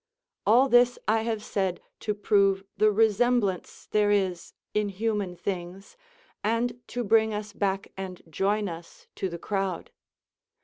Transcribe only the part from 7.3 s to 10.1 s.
us back and join us to the crowd.